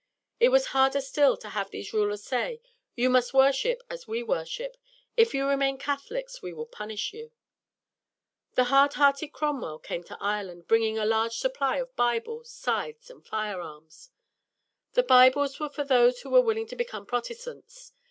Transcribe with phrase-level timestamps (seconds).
[0.39, 2.59] It was harder still to have these rulers say,
[2.95, 4.75] "You must worship as we worship.
[5.15, 7.31] If you remain Catholics, we will punish you."
[8.55, 13.23] The hard hearted Cromwell came to Ireland, bringing a large supply of Bibles, scythes, and
[13.23, 14.09] firearms.
[14.93, 17.93] The Bibles were for those who were willing to become Protestants.